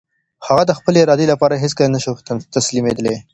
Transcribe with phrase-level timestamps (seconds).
[0.47, 2.11] هغه د خپلې ارادې لپاره هېڅکله نه شو
[2.55, 3.15] تسليمېدلی.